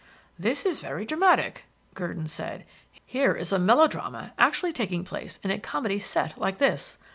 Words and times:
"This 0.39 0.65
is 0.65 0.81
very 0.81 1.05
dramatic," 1.05 1.65
Gurdon 1.93 2.25
said. 2.25 2.65
"Here 3.05 3.33
is 3.35 3.51
a 3.51 3.59
melo 3.59 3.85
drama 3.85 4.33
actually 4.39 4.73
taking 4.73 5.03
place 5.03 5.37
in 5.43 5.51
a 5.51 5.59
comedy 5.59 5.99
'set' 5.99 6.39
like 6.39 6.57
this. 6.57 6.97